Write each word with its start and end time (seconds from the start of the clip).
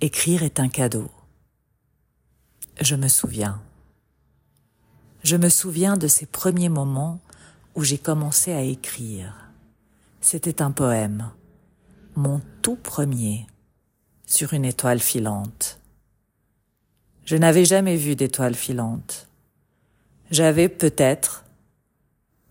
Écrire 0.00 0.44
est 0.44 0.60
un 0.60 0.68
cadeau. 0.68 1.10
Je 2.80 2.94
me 2.94 3.08
souviens. 3.08 3.60
Je 5.24 5.34
me 5.34 5.48
souviens 5.48 5.96
de 5.96 6.06
ces 6.06 6.24
premiers 6.24 6.68
moments 6.68 7.18
où 7.74 7.82
j'ai 7.82 7.98
commencé 7.98 8.52
à 8.52 8.62
écrire. 8.62 9.50
C'était 10.20 10.62
un 10.62 10.70
poème, 10.70 11.32
mon 12.14 12.40
tout 12.62 12.76
premier, 12.76 13.48
sur 14.24 14.52
une 14.52 14.64
étoile 14.64 15.00
filante. 15.00 15.80
Je 17.24 17.34
n'avais 17.34 17.64
jamais 17.64 17.96
vu 17.96 18.14
d'étoile 18.14 18.54
filante. 18.54 19.26
J'avais 20.30 20.68
peut-être 20.68 21.44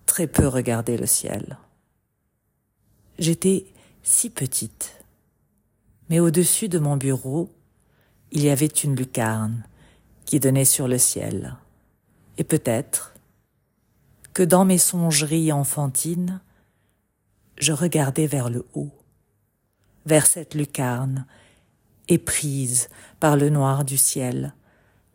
très 0.06 0.28
peu 0.28 0.50
regardé 0.50 0.98
le 0.98 1.06
ciel. 1.06 1.58
J'étais 3.20 3.68
si 4.04 4.30
petite 4.30 4.97
mais 6.10 6.20
au-dessus 6.20 6.70
de 6.70 6.80
mon 6.80 6.98
bureau, 6.98 7.50
il 8.32 8.44
y 8.44 8.50
avait 8.50 8.66
une 8.66 8.96
lucarne 8.96 9.64
qui 10.26 10.40
donnait 10.40 10.66
sur 10.66 10.88
le 10.88 10.98
ciel. 10.98 11.56
Et 12.38 12.44
peut-être 12.44 13.14
que 14.34 14.44
dans 14.44 14.66
mes 14.66 14.78
songeries 14.78 15.52
enfantines, 15.52 16.42
je 17.58 17.74
regardais 17.74 18.28
vers 18.28 18.50
le 18.50 18.66
haut, 18.74 18.92
vers 20.06 20.28
cette 20.28 20.54
lucarne, 20.54 21.26
éprise 22.08 22.90
par 23.20 23.36
le 23.36 23.50
noir 23.50 23.84
du 23.84 23.98
ciel, 23.98 24.54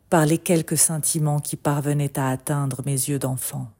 par 0.09 0.25
les 0.25 0.37
quelques 0.37 0.77
sentiments 0.77 1.39
qui 1.39 1.55
parvenaient 1.55 2.19
à 2.19 2.29
atteindre 2.29 2.83
mes 2.85 2.91
yeux 2.91 3.19
d'enfant. 3.19 3.71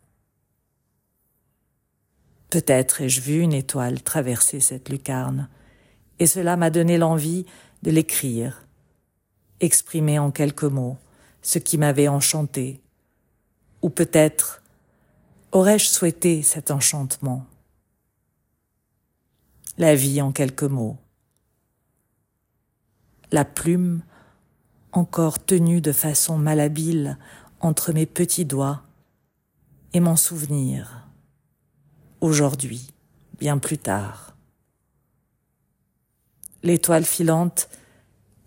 Peut-être 2.49 3.01
ai-je 3.01 3.21
vu 3.21 3.39
une 3.39 3.53
étoile 3.53 4.01
traverser 4.01 4.59
cette 4.59 4.89
lucarne, 4.89 5.49
et 6.23 6.25
cela 6.25 6.55
m'a 6.55 6.69
donné 6.69 6.97
l'envie 6.97 7.45
de 7.81 7.91
l'écrire, 7.91 8.65
exprimer 9.59 10.19
en 10.19 10.31
quelques 10.31 10.63
mots 10.63 10.97
ce 11.41 11.59
qui 11.59 11.77
m'avait 11.77 12.07
enchanté, 12.07 12.79
ou 13.81 13.89
peut-être 13.89 14.63
aurais-je 15.51 15.87
souhaité 15.87 16.41
cet 16.41 16.71
enchantement. 16.71 17.45
La 19.77 19.95
vie 19.95 20.21
en 20.21 20.31
quelques 20.31 20.63
mots. 20.63 20.95
La 23.33 23.43
plume 23.43 24.01
encore 24.93 25.43
tenue 25.43 25.81
de 25.81 25.91
façon 25.91 26.37
malhabile 26.37 27.17
entre 27.59 27.91
mes 27.91 28.05
petits 28.05 28.45
doigts 28.45 28.83
et 29.91 29.99
mon 29.99 30.15
souvenir, 30.15 31.05
aujourd'hui, 32.21 32.93
bien 33.37 33.57
plus 33.57 33.77
tard. 33.77 34.32
L'étoile 36.63 37.03
filante 37.03 37.67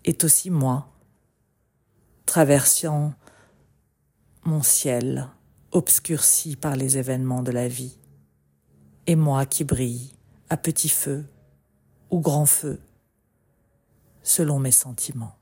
est 0.03 0.23
aussi 0.23 0.49
moi, 0.49 0.91
traversant 2.25 3.13
mon 4.43 4.63
ciel 4.63 5.29
obscurci 5.71 6.55
par 6.55 6.75
les 6.75 6.97
événements 6.97 7.43
de 7.43 7.51
la 7.51 7.67
vie, 7.67 7.99
et 9.05 9.15
moi 9.15 9.45
qui 9.45 9.63
brille 9.63 10.13
à 10.49 10.57
petit 10.57 10.89
feu 10.89 11.27
ou 12.09 12.19
grand 12.19 12.47
feu, 12.47 12.81
selon 14.23 14.57
mes 14.57 14.71
sentiments. 14.71 15.37